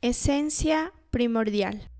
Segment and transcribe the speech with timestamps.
[0.00, 1.90] Esencia primordial.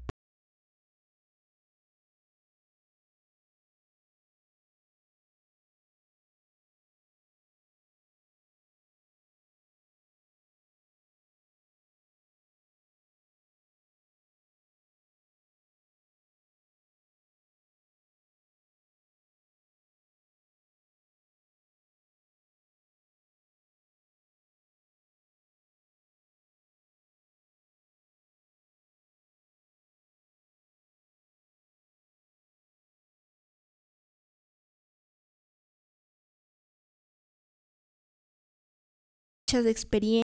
[39.48, 40.24] Muchas experiencias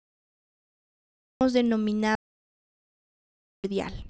[1.53, 2.15] denominado
[3.61, 4.05] primordial.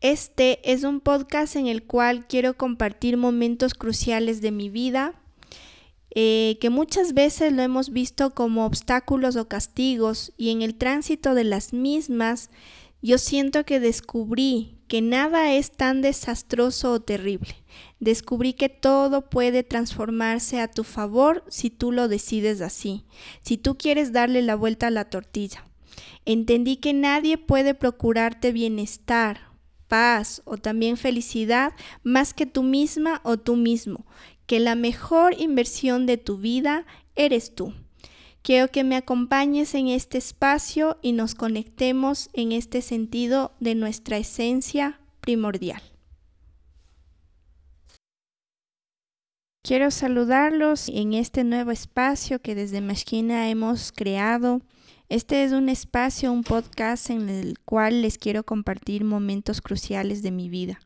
[0.00, 5.14] Este es un podcast en el cual quiero compartir momentos cruciales de mi vida,
[6.16, 11.34] eh, que muchas veces lo hemos visto como obstáculos o castigos y en el tránsito
[11.34, 12.50] de las mismas
[13.00, 17.54] yo siento que descubrí que nada es tan desastroso o terrible.
[18.00, 23.04] Descubrí que todo puede transformarse a tu favor si tú lo decides así,
[23.40, 25.64] si tú quieres darle la vuelta a la tortilla.
[26.24, 29.48] Entendí que nadie puede procurarte bienestar,
[29.88, 34.06] paz o también felicidad más que tú misma o tú mismo,
[34.46, 37.74] que la mejor inversión de tu vida eres tú.
[38.44, 44.18] Quiero que me acompañes en este espacio y nos conectemos en este sentido de nuestra
[44.18, 45.80] esencia primordial.
[49.62, 54.60] Quiero saludarlos en este nuevo espacio que desde Mashkina hemos creado.
[55.08, 60.32] Este es un espacio, un podcast en el cual les quiero compartir momentos cruciales de
[60.32, 60.80] mi vida.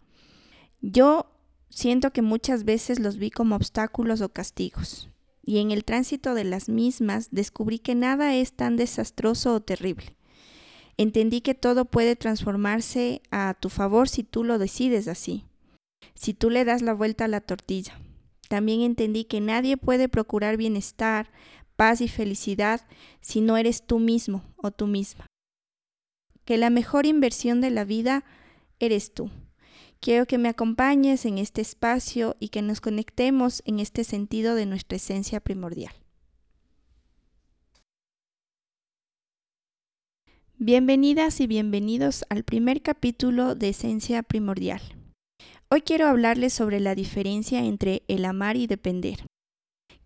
[0.81, 1.27] Yo
[1.71, 5.09] siento que muchas veces los vi como obstáculos o castigos
[5.49, 10.15] y en el tránsito de las mismas descubrí que nada es tan desastroso o terrible.
[10.99, 15.47] Entendí que todo puede transformarse a tu favor si tú lo decides así,
[16.15, 17.99] si tú le das la vuelta a la tortilla.
[18.51, 21.33] También entendí que nadie puede procurar bienestar,
[21.77, 22.87] paz y felicidad
[23.23, 25.25] si no eres tú mismo o tú misma.
[26.45, 28.23] Que la mejor inversión de la vida
[28.81, 29.31] eres tú.
[30.01, 34.65] Quiero que me acompañes en este espacio y que nos conectemos en este sentido de
[34.65, 35.93] nuestra esencia primordial.
[40.57, 44.81] Bienvenidas y bienvenidos al primer capítulo de Esencia Primordial.
[45.69, 49.27] Hoy quiero hablarles sobre la diferencia entre el amar y depender.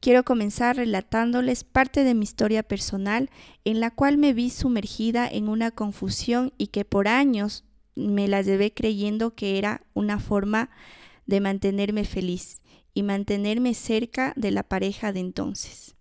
[0.00, 3.30] Quiero comenzar relatándoles parte de mi historia personal
[3.64, 7.64] en la cual me vi sumergida en una confusión y que por años
[7.94, 10.70] me la llevé creyendo que era una forma
[11.26, 12.60] de mantenerme feliz
[12.94, 15.94] y mantenerme cerca de la pareja de entonces.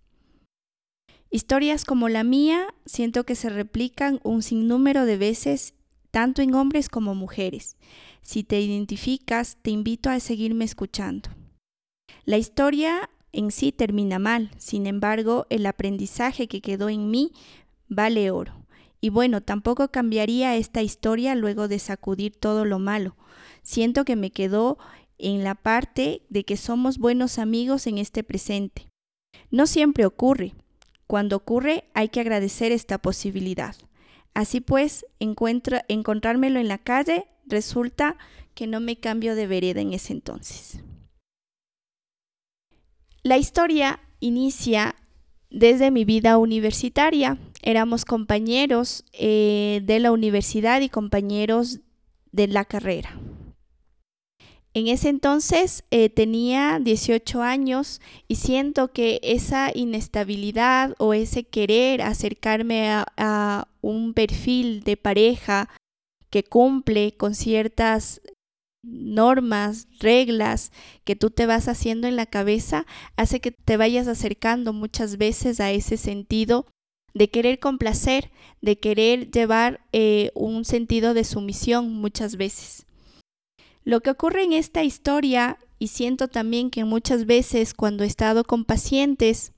[1.30, 5.74] Historias como la mía siento que se replican un sinnúmero de veces
[6.10, 7.76] tanto en hombres como mujeres.
[8.20, 11.30] Si te identificas, te invito a seguirme escuchando.
[12.24, 17.32] La historia en sí termina mal, sin embargo, el aprendizaje que quedó en mí
[17.88, 18.61] vale oro.
[19.04, 23.16] Y bueno, tampoco cambiaría esta historia luego de sacudir todo lo malo.
[23.62, 24.78] Siento que me quedó
[25.18, 28.88] en la parte de que somos buenos amigos en este presente.
[29.50, 30.54] No siempre ocurre.
[31.08, 33.74] Cuando ocurre hay que agradecer esta posibilidad.
[34.34, 38.16] Así pues, encontrármelo en la calle resulta
[38.54, 40.80] que no me cambio de vereda en ese entonces.
[43.24, 44.94] La historia inicia
[45.50, 47.36] desde mi vida universitaria.
[47.62, 51.80] Éramos compañeros eh, de la universidad y compañeros
[52.32, 53.18] de la carrera.
[54.74, 62.02] En ese entonces eh, tenía 18 años y siento que esa inestabilidad o ese querer
[62.02, 65.68] acercarme a un perfil de pareja
[66.30, 68.22] que cumple con ciertas
[68.82, 70.72] normas, reglas
[71.04, 72.86] que tú te vas haciendo en la cabeza,
[73.16, 76.66] hace que te vayas acercando muchas veces a ese sentido
[77.14, 78.30] de querer complacer,
[78.60, 82.86] de querer llevar eh, un sentido de sumisión muchas veces.
[83.84, 88.44] Lo que ocurre en esta historia, y siento también que muchas veces cuando he estado
[88.44, 89.52] con pacientes,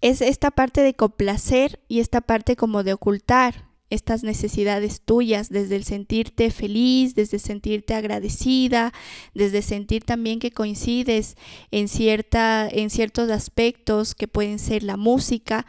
[0.00, 5.76] es esta parte de complacer y esta parte como de ocultar estas necesidades tuyas, desde
[5.76, 8.92] el sentirte feliz, desde sentirte agradecida,
[9.32, 11.36] desde sentir también que coincides
[11.70, 15.66] en, cierta, en ciertos aspectos que pueden ser la música,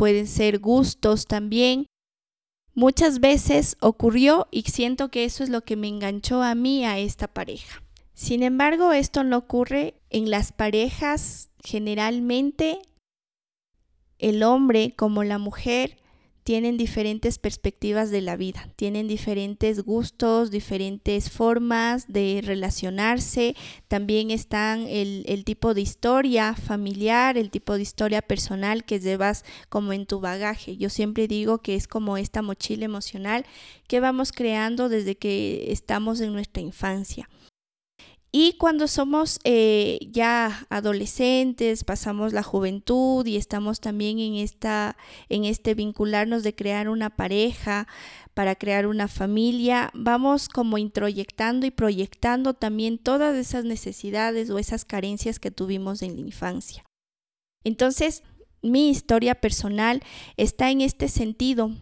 [0.00, 1.84] pueden ser gustos también.
[2.72, 6.98] Muchas veces ocurrió y siento que eso es lo que me enganchó a mí a
[6.98, 7.82] esta pareja.
[8.14, 12.80] Sin embargo, esto no ocurre en las parejas generalmente.
[14.16, 15.98] El hombre como la mujer
[16.50, 23.54] tienen diferentes perspectivas de la vida, tienen diferentes gustos, diferentes formas de relacionarse,
[23.86, 29.44] también están el, el, tipo de historia familiar, el tipo de historia personal que llevas
[29.68, 30.76] como en tu bagaje.
[30.76, 33.46] Yo siempre digo que es como esta mochila emocional
[33.86, 37.28] que vamos creando desde que estamos en nuestra infancia.
[38.32, 44.96] Y cuando somos eh, ya adolescentes, pasamos la juventud y estamos también en, esta,
[45.28, 47.88] en este vincularnos de crear una pareja,
[48.34, 54.84] para crear una familia, vamos como introyectando y proyectando también todas esas necesidades o esas
[54.84, 56.84] carencias que tuvimos en la infancia.
[57.64, 58.22] Entonces,
[58.62, 60.02] mi historia personal
[60.36, 61.72] está en este sentido.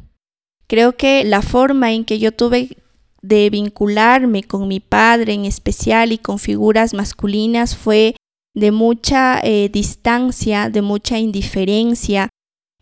[0.67, 2.77] Creo que la forma en que yo tuve
[3.23, 8.15] de vincularme con mi padre en especial y con figuras masculinas fue
[8.55, 12.29] de mucha eh, distancia, de mucha indiferencia.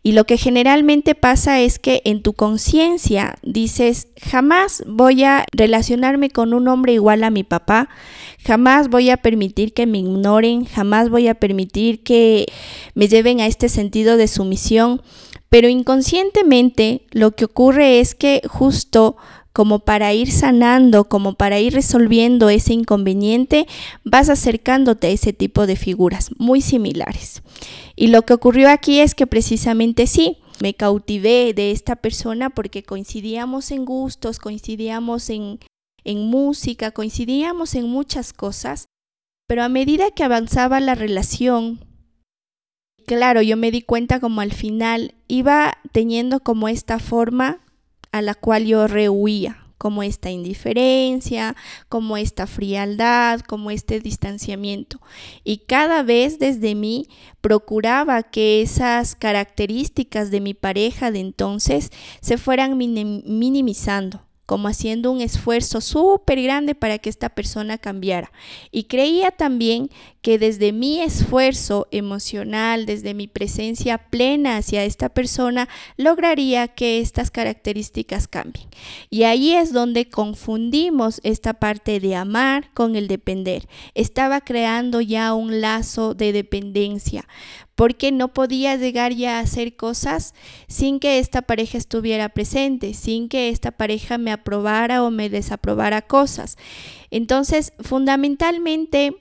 [0.03, 6.29] Y lo que generalmente pasa es que en tu conciencia dices, jamás voy a relacionarme
[6.29, 7.89] con un hombre igual a mi papá,
[8.45, 12.45] jamás voy a permitir que me ignoren, jamás voy a permitir que
[12.93, 15.01] me lleven a este sentido de sumisión.
[15.49, 19.17] Pero inconscientemente lo que ocurre es que justo
[19.57, 23.65] como para ir sanando, como para ir resolviendo ese inconveniente,
[24.03, 27.41] vas acercándote a ese tipo de figuras muy similares.
[27.95, 32.83] Y lo que ocurrió aquí es que precisamente sí, me cautivé de esta persona porque
[32.83, 35.57] coincidíamos en gustos, coincidíamos en,
[36.03, 38.85] en música, coincidíamos en muchas cosas,
[39.47, 41.79] pero a medida que avanzaba la relación,
[43.07, 47.63] claro, yo me di cuenta como al final iba teniendo como esta forma
[48.17, 51.55] a la cual yo rehuía, como esta indiferencia,
[51.89, 54.99] como esta frialdad, como este distanciamiento.
[55.43, 57.07] Y cada vez desde mí
[57.41, 61.91] procuraba que esas características de mi pareja de entonces
[62.21, 68.31] se fueran minimizando como haciendo un esfuerzo súper grande para que esta persona cambiara.
[68.71, 69.89] Y creía también
[70.21, 75.67] que desde mi esfuerzo emocional, desde mi presencia plena hacia esta persona,
[75.97, 78.67] lograría que estas características cambien.
[79.09, 83.67] Y ahí es donde confundimos esta parte de amar con el depender.
[83.95, 87.27] Estaba creando ya un lazo de dependencia
[87.77, 90.33] porque no podía llegar ya a hacer cosas
[90.67, 96.01] sin que esta pareja estuviera presente, sin que esta pareja me aprobara o me desaprobara
[96.01, 96.57] cosas.
[97.11, 99.15] Entonces, fundamentalmente,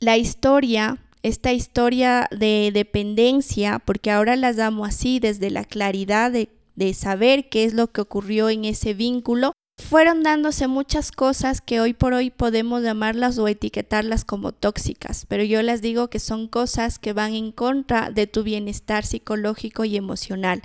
[0.00, 6.48] la historia, esta historia de dependencia, porque ahora las damos así desde la claridad de,
[6.76, 11.80] de saber qué es lo que ocurrió en ese vínculo, fueron dándose muchas cosas que
[11.80, 16.48] hoy por hoy podemos llamarlas o etiquetarlas como tóxicas, pero yo las digo que son
[16.48, 20.62] cosas que van en contra de tu bienestar psicológico y emocional.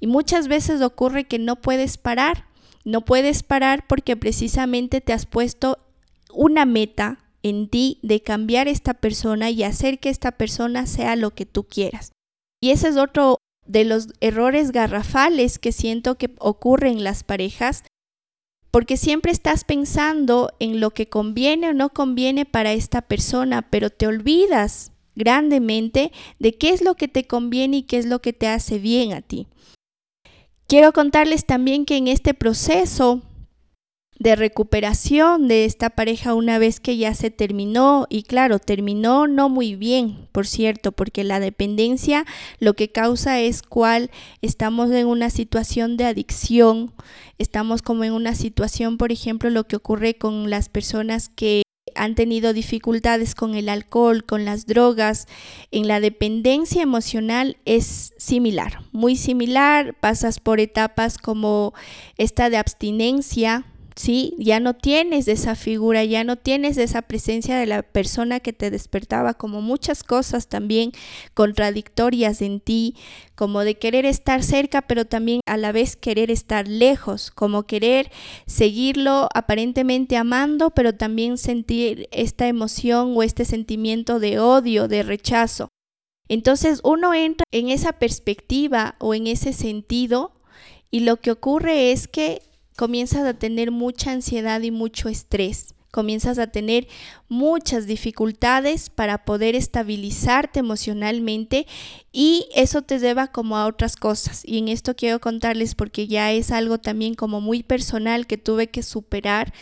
[0.00, 2.46] Y muchas veces ocurre que no puedes parar,
[2.84, 5.78] no puedes parar porque precisamente te has puesto
[6.32, 11.30] una meta en ti de cambiar esta persona y hacer que esta persona sea lo
[11.30, 12.12] que tú quieras.
[12.60, 17.84] Y ese es otro de los errores garrafales que siento que ocurren en las parejas
[18.76, 23.88] porque siempre estás pensando en lo que conviene o no conviene para esta persona, pero
[23.88, 28.34] te olvidas grandemente de qué es lo que te conviene y qué es lo que
[28.34, 29.46] te hace bien a ti.
[30.66, 33.22] Quiero contarles también que en este proceso
[34.18, 38.06] de recuperación de esta pareja una vez que ya se terminó.
[38.08, 42.24] Y claro, terminó no muy bien, por cierto, porque la dependencia
[42.58, 44.10] lo que causa es cual
[44.42, 46.92] estamos en una situación de adicción,
[47.38, 51.62] estamos como en una situación, por ejemplo, lo que ocurre con las personas que
[51.94, 55.26] han tenido dificultades con el alcohol, con las drogas,
[55.70, 61.74] en la dependencia emocional es similar, muy similar, pasas por etapas como
[62.18, 63.64] esta de abstinencia,
[63.96, 64.34] ¿sí?
[64.38, 68.70] Ya no tienes esa figura, ya no tienes esa presencia de la persona que te
[68.70, 70.92] despertaba, como muchas cosas también
[71.34, 72.94] contradictorias en ti,
[73.34, 78.12] como de querer estar cerca, pero también a la vez querer estar lejos, como querer
[78.46, 85.68] seguirlo aparentemente amando, pero también sentir esta emoción o este sentimiento de odio, de rechazo.
[86.28, 90.32] Entonces uno entra en esa perspectiva o en ese sentido
[90.90, 92.42] y lo que ocurre es que
[92.76, 95.74] comienzas a tener mucha ansiedad y mucho estrés.
[95.90, 96.88] Comienzas a tener
[97.26, 101.66] muchas dificultades para poder estabilizarte emocionalmente
[102.12, 104.42] y eso te lleva como a otras cosas.
[104.44, 108.66] Y en esto quiero contarles porque ya es algo también como muy personal que tuve
[108.66, 109.54] que superar.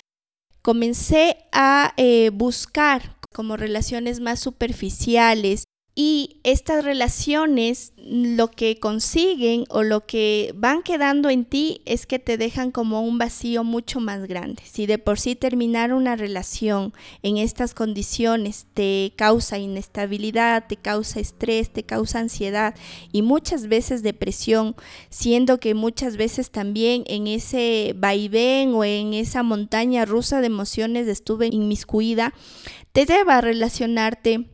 [0.61, 5.65] Comencé a eh, buscar como relaciones más superficiales,
[5.97, 12.19] Y estas relaciones lo que consiguen o lo que van quedando en ti es que
[12.19, 14.65] te dejan como un vacío mucho más grande.
[14.67, 21.21] Si de por sí terminar una relación en estas condiciones te causa inestabilidad, te causa
[21.21, 22.75] estrés, te causa ansiedad
[23.13, 24.75] y muchas veces depresión,
[25.11, 31.07] siendo que muchas veces también en ese vaivén o en esa montaña rusa de emociones
[31.07, 32.35] estuve inmiscuida,
[32.91, 34.54] te lleva a relacionarte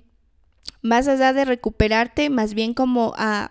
[0.83, 3.51] más allá de recuperarte, más bien como a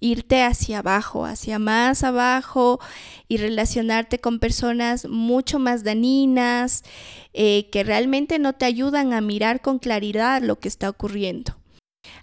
[0.00, 2.80] irte hacia abajo, hacia más abajo
[3.28, 6.82] y relacionarte con personas mucho más dañinas
[7.34, 11.56] eh, que realmente no te ayudan a mirar con claridad lo que está ocurriendo.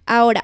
[0.08, 0.44] Ahora,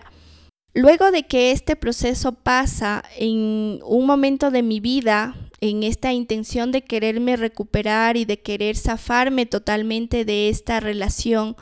[0.74, 6.72] luego de que este proceso pasa en un momento de mi vida, en esta intención
[6.72, 11.56] de quererme recuperar y de querer zafarme totalmente de esta relación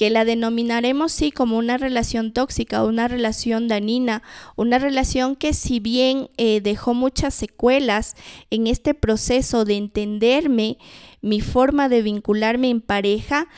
[0.00, 4.22] que la denominaremos sí como una relación tóxica, una relación danina,
[4.56, 8.16] una relación que si bien eh, dejó muchas secuelas
[8.48, 10.78] en este proceso de entenderme,
[11.20, 13.48] mi forma de vincularme en pareja,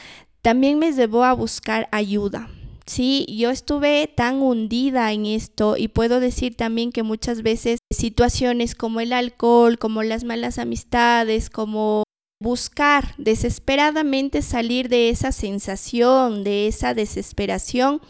[0.41, 2.51] también me llevó a buscar ayuda.
[2.87, 8.75] Sí, yo estuve tan hundida en esto y puedo decir también que muchas veces situaciones
[8.75, 12.03] como el alcohol, como las malas amistades, como
[12.43, 18.01] buscar desesperadamente salir de esa sensación, de esa desesperación,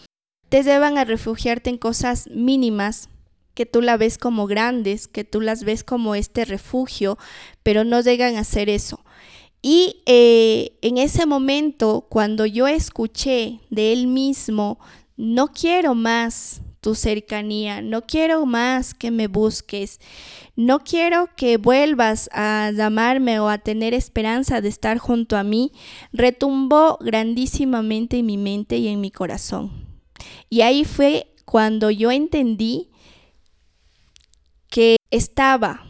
[0.49, 3.09] te llevan a refugiarte en cosas mínimas
[3.55, 7.19] que tú la ves como grandes, que tú las ves como este refugio,
[7.63, 9.05] pero no llegan a ser eso.
[9.61, 14.81] Y eh, en ese momento, cuando yo escuché de él mismo,
[15.17, 20.01] no quiero más tu cercanía, no quiero más que me busques,
[20.57, 25.71] no quiero que vuelvas a llamarme o a tener esperanza de estar junto a mí,
[26.13, 29.71] retumbó grandísimamente en mi mente y en mi corazón.
[30.51, 32.91] Y ahí fue cuando yo entendí
[34.69, 35.87] que estaba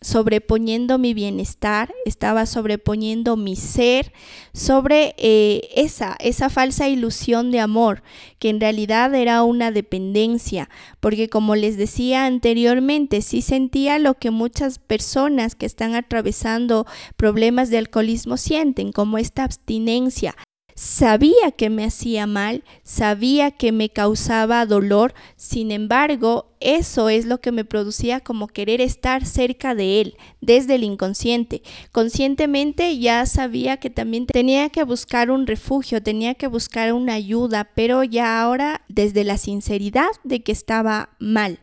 [0.00, 4.12] sobreponiendo mi bienestar, estaba sobreponiendo mi ser
[4.54, 8.02] sobre eh, esa, esa falsa ilusión de amor,
[8.38, 14.30] que en realidad era una dependencia, porque como les decía anteriormente, sí sentía lo que
[14.30, 20.34] muchas personas que están atravesando problemas de alcoholismo sienten, como esta abstinencia,
[20.82, 27.38] Sabía que me hacía mal, sabía que me causaba dolor, sin embargo, eso es lo
[27.42, 31.60] que me producía como querer estar cerca de él, desde el inconsciente.
[31.92, 37.68] Conscientemente ya sabía que también tenía que buscar un refugio, tenía que buscar una ayuda,
[37.74, 41.58] pero ya ahora desde la sinceridad de que estaba mal.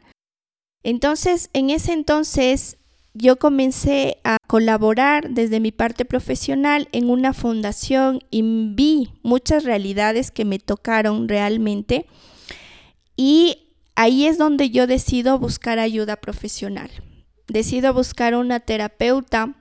[0.84, 2.77] Entonces, en ese entonces
[3.18, 8.42] yo comencé a colaborar desde mi parte profesional en una fundación y
[8.76, 12.06] vi muchas realidades que me tocaron realmente
[13.16, 16.92] y ahí es donde yo decido buscar ayuda profesional.
[17.48, 19.56] Decido buscar una terapeuta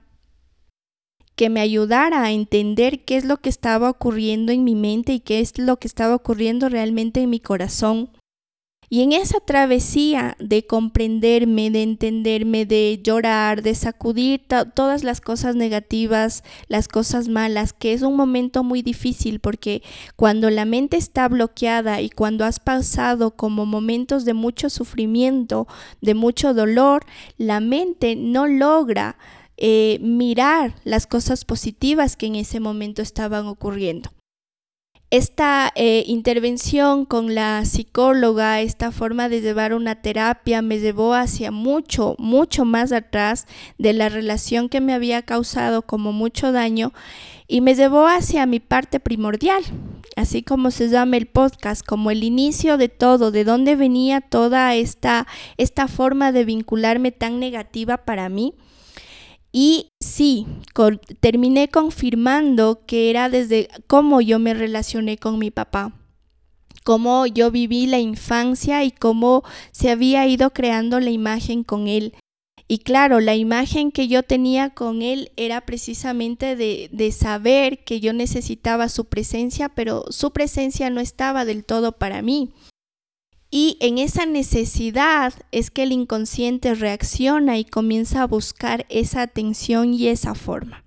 [1.36, 5.20] que me ayudara a entender qué es lo que estaba ocurriendo en mi mente y
[5.20, 8.10] qué es lo que estaba ocurriendo realmente en mi corazón
[8.88, 14.42] y en esa travesía de comprenderme, de entenderme, de llorar, de sacudir
[14.74, 19.82] todas las cosas negativas, las cosas malas, que es un momento muy difícil porque
[20.14, 25.66] cuando la mente está bloqueada y cuando has pasado como momentos de mucho sufrimiento,
[26.00, 27.04] de mucho dolor,
[27.38, 29.16] la mente no logra
[29.56, 34.10] eh, mirar las cosas positivas que en ese momento estaban ocurriendo.
[35.16, 41.50] Esta eh, intervención con la psicóloga, esta forma de llevar una terapia me llevó hacia
[41.50, 43.46] mucho, mucho más atrás
[43.78, 46.92] de la relación que me había causado como mucho daño
[47.48, 49.62] y me llevó hacia mi parte primordial,
[50.16, 54.74] así como se llama el podcast, como el inicio de todo, de dónde venía toda
[54.74, 58.52] esta, esta forma de vincularme tan negativa para mí
[59.58, 60.46] y sí,
[61.20, 65.94] terminé confirmando que era desde cómo yo me relacioné con mi papá,
[66.84, 72.12] cómo yo viví la infancia y cómo se había ido creando la imagen con él.
[72.68, 77.98] Y claro, la imagen que yo tenía con él era precisamente de, de, saber que
[77.98, 82.50] yo necesitaba su presencia, pero su presencia no estaba del todo para mí.
[83.50, 89.94] Y en esa necesidad es que el inconsciente reacciona y comienza a buscar esa atención
[89.94, 90.84] y esa forma.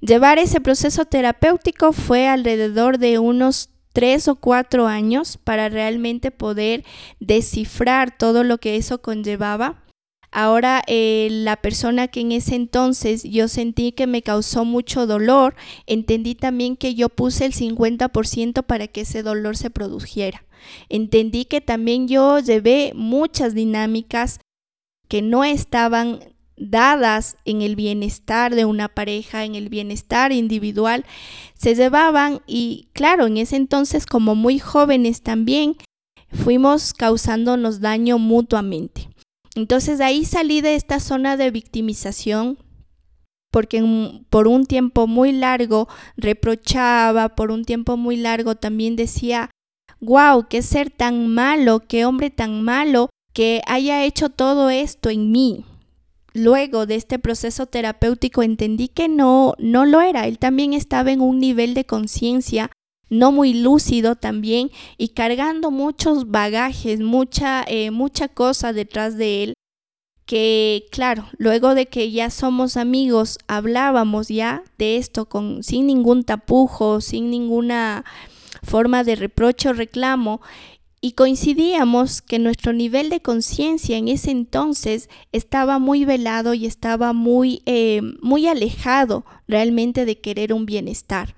[0.00, 6.84] Llevar ese proceso terapéutico fue alrededor de unos tres o cuatro años para realmente poder
[7.18, 9.84] descifrar todo lo que eso conllevaba
[10.32, 15.56] Ahora eh, la persona que en ese entonces yo sentí que me causó mucho dolor,
[15.86, 20.44] entendí también que yo puse el 50% para que ese dolor se produjera.
[20.88, 24.40] Entendí que también yo llevé muchas dinámicas
[25.08, 26.20] que no estaban
[26.60, 31.04] dadas en el bienestar de una pareja, en el bienestar individual,
[31.54, 35.76] se llevaban y claro, en ese entonces como muy jóvenes también
[36.30, 39.08] fuimos causándonos daño mutuamente.
[39.56, 42.58] Entonces ahí salí de esta zona de victimización
[43.50, 43.82] porque
[44.30, 49.50] por un tiempo muy largo reprochaba, por un tiempo muy largo también decía,
[50.00, 55.30] wow, qué ser tan malo, qué hombre tan malo que haya hecho todo esto en
[55.30, 55.64] mí.
[56.32, 60.26] Luego de este proceso terapéutico entendí que no, no lo era.
[60.26, 62.70] Él también estaba en un nivel de conciencia
[63.08, 69.54] no muy lúcido también y cargando muchos bagajes, mucha, eh, mucha cosa detrás de él
[70.30, 76.22] que claro, luego de que ya somos amigos, hablábamos ya de esto con sin ningún
[76.22, 78.04] tapujo, sin ninguna
[78.62, 80.40] forma de reproche o reclamo
[81.00, 87.12] y coincidíamos que nuestro nivel de conciencia en ese entonces estaba muy velado y estaba
[87.12, 91.34] muy, eh, muy alejado realmente de querer un bienestar.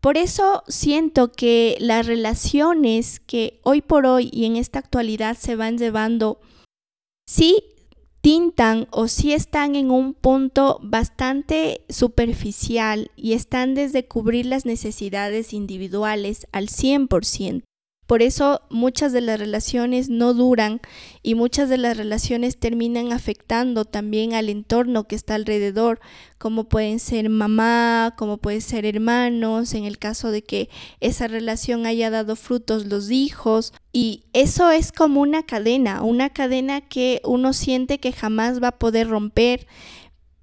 [0.00, 5.56] Por eso siento que las relaciones que hoy por hoy y en esta actualidad se
[5.56, 6.40] van llevando,
[7.26, 7.64] sí
[8.26, 15.52] tintan o sí están en un punto bastante superficial y están desde cubrir las necesidades
[15.52, 17.62] individuales al 100%.
[18.06, 20.80] Por eso muchas de las relaciones no duran
[21.22, 25.98] y muchas de las relaciones terminan afectando también al entorno que está alrededor,
[26.38, 30.68] como pueden ser mamá, como pueden ser hermanos, en el caso de que
[31.00, 33.72] esa relación haya dado frutos los hijos.
[33.92, 38.78] Y eso es como una cadena, una cadena que uno siente que jamás va a
[38.78, 39.66] poder romper.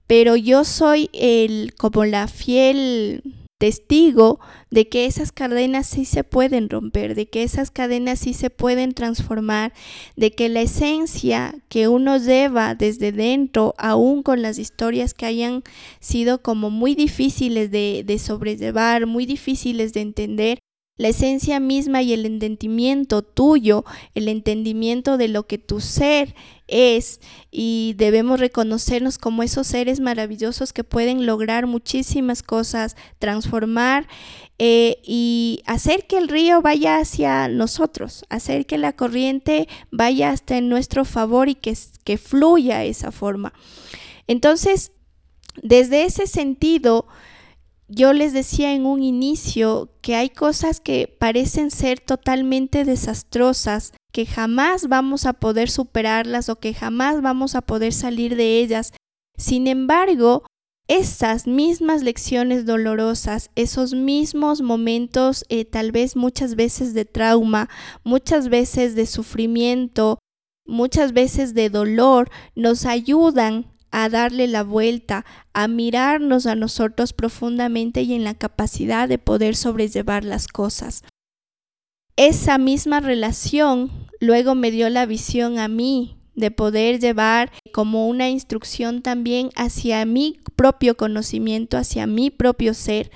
[0.05, 4.41] Pero yo soy el como la fiel testigo
[4.71, 8.93] de que esas cadenas sí se pueden romper, de que esas cadenas sí se pueden
[8.93, 9.71] transformar,
[10.17, 15.63] de que la esencia que uno lleva desde dentro, aún con las historias que hayan
[16.01, 20.59] sido como muy difíciles de, de sobrellevar, muy difíciles de entender,
[20.95, 26.35] la esencia misma y el entendimiento tuyo, el entendimiento de lo que tu ser
[26.67, 34.07] es y debemos reconocernos como esos seres maravillosos que pueden lograr muchísimas cosas, transformar
[34.59, 40.57] eh, y hacer que el río vaya hacia nosotros, hacer que la corriente vaya hasta
[40.57, 43.51] en nuestro favor y que, que fluya esa forma.
[44.27, 44.91] Entonces,
[45.61, 47.07] desde ese sentido,
[47.87, 54.25] yo les decía en un inicio que hay cosas que parecen ser totalmente desastrosas, que
[54.25, 58.93] jamás vamos a poder superarlas o que jamás vamos a poder salir de ellas.
[59.37, 60.43] Sin embargo,
[60.87, 67.69] esas mismas lecciones dolorosas, esos mismos momentos, eh, tal vez muchas veces de trauma,
[68.03, 70.19] muchas veces de sufrimiento,
[70.65, 78.01] muchas veces de dolor, nos ayudan a darle la vuelta, a mirarnos a nosotros profundamente
[78.01, 81.03] y en la capacidad de poder sobrellevar las cosas.
[82.15, 88.29] Esa misma relación luego me dio la visión a mí de poder llevar como una
[88.29, 93.11] instrucción también hacia mi propio conocimiento, hacia mi propio ser.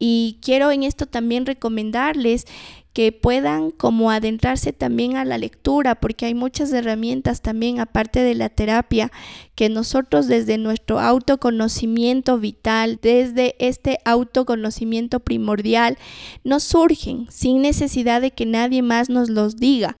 [0.00, 2.46] Y quiero en esto también recomendarles
[2.92, 8.34] que puedan como adentrarse también a la lectura, porque hay muchas herramientas también, aparte de
[8.34, 9.12] la terapia,
[9.54, 15.96] que nosotros desde nuestro autoconocimiento vital, desde este autoconocimiento primordial,
[16.44, 19.96] nos surgen sin necesidad de que nadie más nos los diga.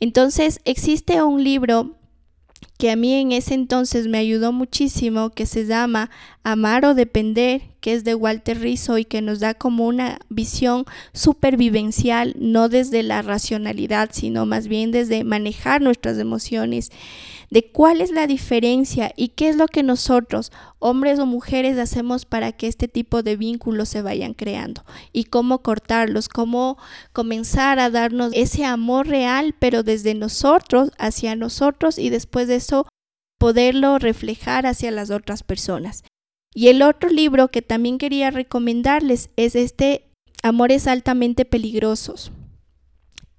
[0.00, 1.99] Entonces existe un libro
[2.78, 6.10] que a mí en ese entonces me ayudó muchísimo, que se llama
[6.44, 10.86] Amar o Depender, que es de Walter Rizzo y que nos da como una visión
[11.12, 16.90] supervivencial, no desde la racionalidad, sino más bien desde manejar nuestras emociones
[17.50, 22.24] de cuál es la diferencia y qué es lo que nosotros, hombres o mujeres, hacemos
[22.24, 26.78] para que este tipo de vínculos se vayan creando y cómo cortarlos, cómo
[27.12, 32.86] comenzar a darnos ese amor real, pero desde nosotros, hacia nosotros y después de eso
[33.38, 36.04] poderlo reflejar hacia las otras personas.
[36.54, 40.06] Y el otro libro que también quería recomendarles es este
[40.42, 42.32] Amores altamente peligrosos.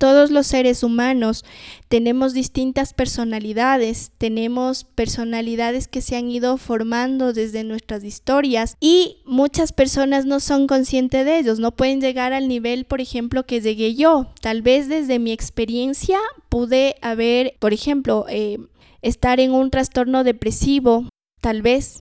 [0.01, 1.45] Todos los seres humanos
[1.87, 9.73] tenemos distintas personalidades, tenemos personalidades que se han ido formando desde nuestras historias y muchas
[9.73, 13.93] personas no son conscientes de ellos, no pueden llegar al nivel, por ejemplo, que llegué
[13.93, 14.25] yo.
[14.41, 16.17] Tal vez desde mi experiencia
[16.49, 18.57] pude haber, por ejemplo, eh,
[19.03, 21.09] estar en un trastorno depresivo,
[21.41, 21.99] tal vez,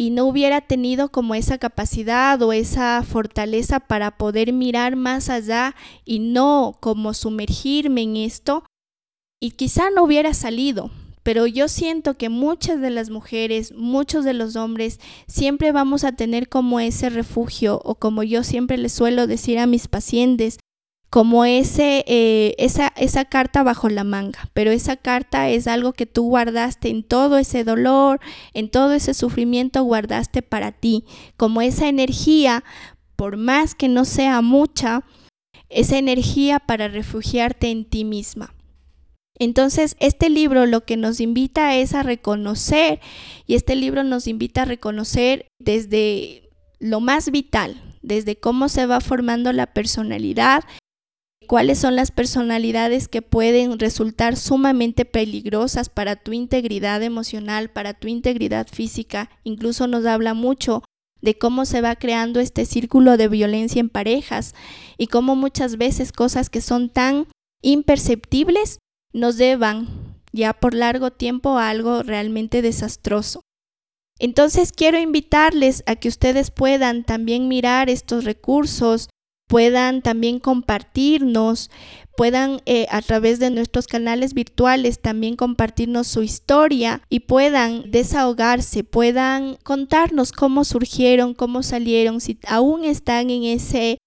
[0.00, 5.76] y no hubiera tenido como esa capacidad o esa fortaleza para poder mirar más allá
[6.06, 8.64] y no como sumergirme en esto,
[9.42, 10.90] y quizá no hubiera salido.
[11.22, 16.12] Pero yo siento que muchas de las mujeres, muchos de los hombres, siempre vamos a
[16.12, 20.58] tener como ese refugio o como yo siempre les suelo decir a mis pacientes,
[21.10, 26.06] como ese, eh, esa, esa carta bajo la manga, pero esa carta es algo que
[26.06, 28.20] tú guardaste en todo ese dolor,
[28.54, 31.04] en todo ese sufrimiento, guardaste para ti,
[31.36, 32.62] como esa energía,
[33.16, 35.02] por más que no sea mucha,
[35.68, 38.54] esa energía para refugiarte en ti misma.
[39.36, 43.00] Entonces, este libro lo que nos invita es a reconocer,
[43.46, 49.00] y este libro nos invita a reconocer desde lo más vital, desde cómo se va
[49.00, 50.62] formando la personalidad,
[51.46, 58.08] cuáles son las personalidades que pueden resultar sumamente peligrosas para tu integridad emocional, para tu
[58.08, 59.30] integridad física.
[59.44, 60.82] Incluso nos habla mucho
[61.20, 64.54] de cómo se va creando este círculo de violencia en parejas
[64.96, 67.26] y cómo muchas veces cosas que son tan
[67.62, 68.78] imperceptibles
[69.12, 69.88] nos llevan
[70.32, 73.42] ya por largo tiempo a algo realmente desastroso.
[74.18, 79.08] Entonces quiero invitarles a que ustedes puedan también mirar estos recursos,
[79.50, 81.72] puedan también compartirnos,
[82.16, 88.84] puedan eh, a través de nuestros canales virtuales también compartirnos su historia y puedan desahogarse,
[88.84, 93.98] puedan contarnos cómo surgieron, cómo salieron, si aún están en ese,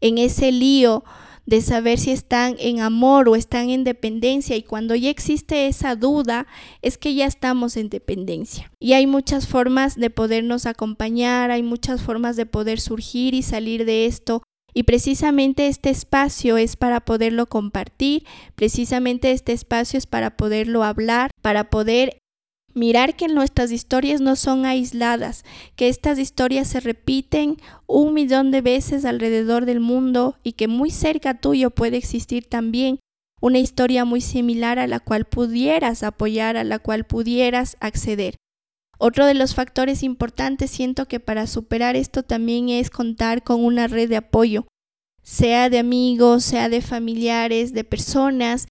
[0.00, 1.02] en ese lío
[1.46, 5.96] de saber si están en amor o están en dependencia y cuando ya existe esa
[5.96, 6.46] duda
[6.80, 8.70] es que ya estamos en dependencia.
[8.78, 13.84] Y hay muchas formas de podernos acompañar, hay muchas formas de poder surgir y salir
[13.84, 20.36] de esto y precisamente este espacio es para poderlo compartir, precisamente este espacio es para
[20.36, 22.18] poderlo hablar, para poder
[22.74, 25.44] mirar que nuestras historias no son aisladas,
[25.76, 27.56] que estas historias se repiten
[27.86, 32.98] un millón de veces alrededor del mundo y que muy cerca tuyo puede existir también
[33.40, 38.36] una historia muy similar a la cual pudieras apoyar, a la cual pudieras acceder.
[39.04, 43.88] Otro de los factores importantes siento que para superar esto también es contar con una
[43.88, 44.68] red de apoyo,
[45.24, 48.68] sea de amigos, sea de familiares, de personas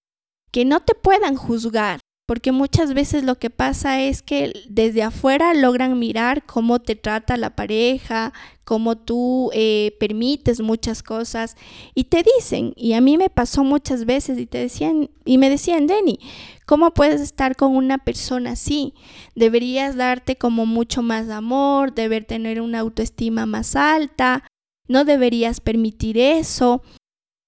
[0.49, 1.99] que no te puedan juzgar,
[2.31, 7.35] porque muchas veces lo que pasa es que desde afuera logran mirar cómo te trata
[7.35, 8.31] la pareja,
[8.63, 11.57] cómo tú eh, permites muchas cosas
[11.93, 15.49] y te dicen, y a mí me pasó muchas veces y te decían, y me
[15.49, 16.19] decían, Denny,
[16.65, 18.93] ¿cómo puedes estar con una persona así?
[19.35, 24.45] Deberías darte como mucho más amor, deber tener una autoestima más alta,
[24.87, 26.81] no deberías permitir eso.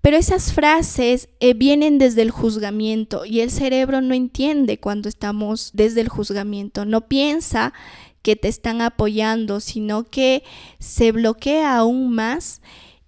[0.04, 5.72] Pero esas frases eh, vienen desde el juzgamiento y el cerebro no entiende cuando estamos
[5.72, 7.72] desde el juzgamiento, no piensa
[8.22, 10.44] que te están apoyando, sino que
[10.78, 12.62] se bloquea aún más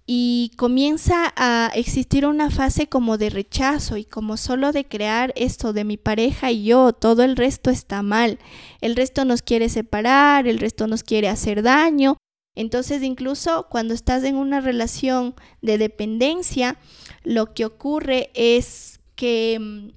[0.06, 5.74] y comienza a existir una fase como de rechazo y como solo de crear esto
[5.74, 8.38] de mi pareja y yo, todo el resto está mal,
[8.80, 12.16] el resto nos quiere separar, el resto nos quiere hacer daño
[12.56, 16.78] entonces, incluso cuando estás en una relación de dependencia,
[17.22, 19.88] lo que ocurre es que mm,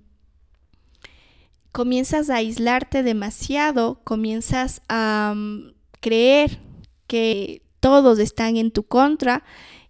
[1.71, 6.59] comienzas a aislarte demasiado, comienzas a mm, creer
[7.07, 9.45] que todos están en tu contra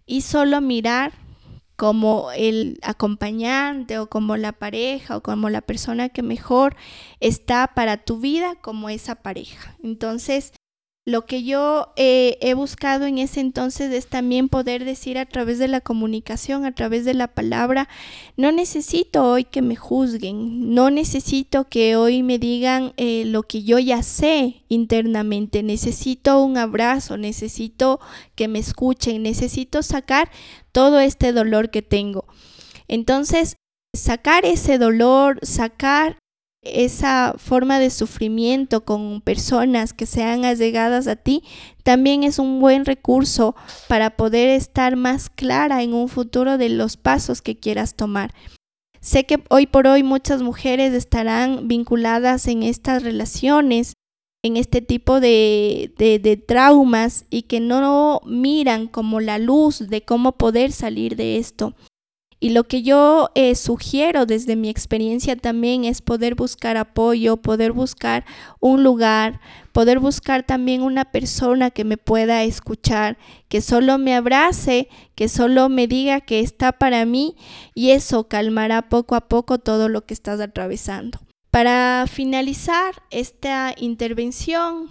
[0.06, 1.12] y solo mirar
[1.74, 6.76] como el acompañante o como la pareja o como la persona que mejor
[7.18, 9.76] está para tu vida como esa pareja.
[9.82, 10.52] Entonces,
[11.10, 15.58] lo que yo eh, he buscado en ese entonces es también poder decir a través
[15.58, 17.88] de la comunicación, a través de la palabra,
[18.36, 23.62] no necesito hoy que me juzguen, no necesito que hoy me digan eh, lo que
[23.62, 28.00] yo ya sé internamente, necesito un abrazo, necesito
[28.34, 30.30] que me escuchen, necesito sacar
[30.72, 32.24] todo este dolor que tengo.
[32.88, 33.56] Entonces,
[33.94, 36.19] sacar ese dolor, sacar
[36.62, 41.42] esa forma de sufrimiento con personas que sean allegadas a ti,
[41.82, 43.54] también es un buen recurso
[43.88, 48.34] para poder estar más clara en un futuro de los pasos que quieras tomar.
[49.00, 53.94] Sé que hoy por hoy muchas mujeres estarán vinculadas en estas relaciones,
[54.42, 60.32] en este tipo de, de, traumas y que no miran como la luz de cómo
[60.32, 61.74] poder salir de esto.
[62.42, 67.72] Y lo que yo eh, sugiero desde mi experiencia también es poder buscar apoyo, poder
[67.72, 68.24] buscar
[68.60, 69.40] un lugar,
[69.72, 75.68] poder buscar también una persona que me pueda escuchar, que solo me abrace, que solo
[75.68, 77.36] me diga que está para mí
[77.74, 81.18] y eso calmará poco a poco todo lo que estás atravesando.
[81.50, 84.88] Para finalizar esta intervención,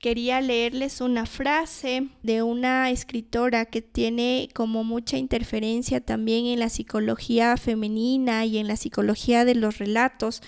[0.00, 6.68] quería leerles una frase de una escritora que tiene como mucha interferencia también en la
[6.68, 10.40] psicología femenina y en la psicología de los relatos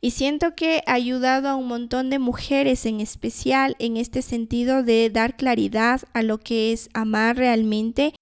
[0.00, 4.82] y siento que ha ayudado a un montón de mujeres en especial en este sentido
[4.84, 8.14] de dar claridad a lo que es amar realmente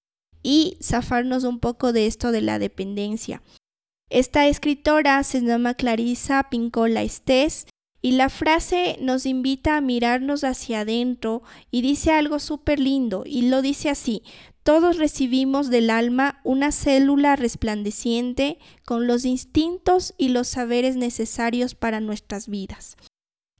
[0.43, 3.43] y zafarnos un poco de esto de la dependencia.
[4.09, 7.67] Esta escritora se llama Clarisa Pincola Estés
[8.01, 13.43] y la frase nos invita a mirarnos hacia adentro y dice algo súper lindo y
[13.43, 14.23] lo dice así,
[14.63, 21.99] todos recibimos del alma una célula resplandeciente con los instintos y los saberes necesarios para
[21.99, 22.95] nuestras vidas.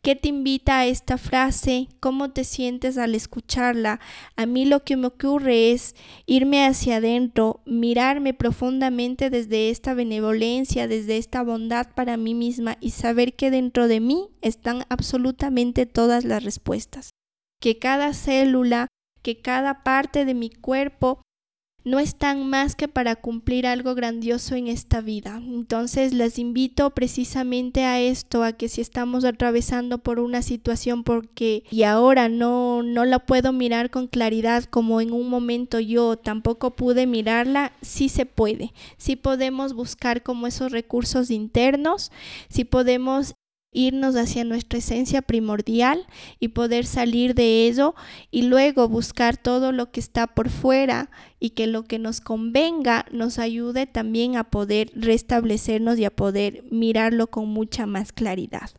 [0.04, 1.88] ¿Qué te invita a esta frase?
[2.00, 4.00] ¿Cómo te sientes al escucharla?
[4.36, 10.88] A mí lo que me ocurre es irme hacia adentro, mirarme profundamente desde esta benevolencia,
[10.88, 16.26] desde esta bondad para mí misma y saber que dentro de mí están absolutamente todas
[16.26, 17.12] las respuestas.
[17.62, 18.88] Que cada célula,
[19.22, 21.22] que cada parte de mi cuerpo
[21.84, 25.42] no están más que para cumplir algo grandioso en esta vida.
[25.44, 31.64] Entonces les invito precisamente a esto, a que si estamos atravesando por una situación porque
[31.72, 36.72] y ahora no no la puedo mirar con claridad como en un momento yo tampoco
[36.76, 38.74] pude mirarla, sí se puede.
[38.98, 42.12] Sí podemos buscar como esos recursos internos,
[42.50, 43.34] sí podemos
[43.72, 46.06] irnos hacia nuestra esencia primordial
[46.40, 47.96] y poder salir de ello
[48.30, 53.06] y luego buscar todo lo que está por fuera y que lo que nos convenga
[53.12, 58.72] nos ayude también a poder restablecernos y a poder mirarlo con mucha más claridad.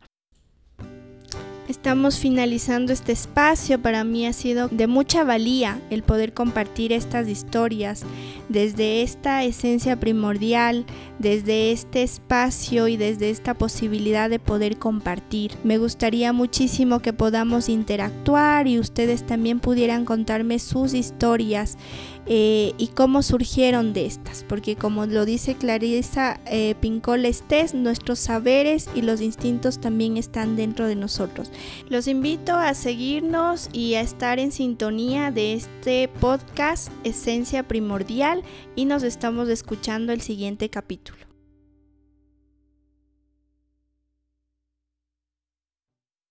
[1.69, 3.81] Estamos finalizando este espacio.
[3.81, 8.03] Para mí ha sido de mucha valía el poder compartir estas historias
[8.49, 10.85] desde esta esencia primordial,
[11.19, 15.53] desde este espacio y desde esta posibilidad de poder compartir.
[15.63, 21.77] Me gustaría muchísimo que podamos interactuar y ustedes también pudieran contarme sus historias
[22.25, 28.19] eh, y cómo surgieron de estas, porque como lo dice Clarisa eh, Pincol Estés, nuestros
[28.19, 31.51] saberes y los instintos también están dentro de nosotros.
[31.89, 38.43] Los invito a seguirnos y a estar en sintonía de este podcast Esencia Primordial
[38.75, 41.32] y nos estamos escuchando el siguiente capítulo.